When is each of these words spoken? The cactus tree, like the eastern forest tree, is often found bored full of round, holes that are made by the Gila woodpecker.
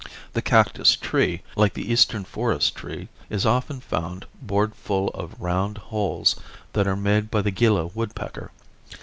The 0.33 0.41
cactus 0.41 0.95
tree, 0.95 1.43
like 1.55 1.75
the 1.75 1.93
eastern 1.93 2.23
forest 2.25 2.75
tree, 2.75 3.07
is 3.29 3.45
often 3.45 3.81
found 3.81 4.25
bored 4.41 4.73
full 4.73 5.09
of 5.09 5.39
round, 5.39 5.77
holes 5.77 6.35
that 6.73 6.87
are 6.87 6.95
made 6.95 7.29
by 7.29 7.43
the 7.43 7.51
Gila 7.51 7.85
woodpecker. 7.85 8.49